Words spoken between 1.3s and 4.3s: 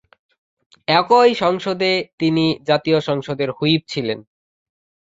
সংসদে তিনি জাতীয় সংসদের হুইপ ছিলেন।